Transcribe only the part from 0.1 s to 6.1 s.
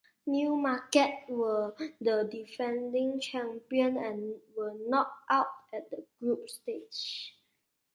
Newmarket were the defending champions and were knocked out at the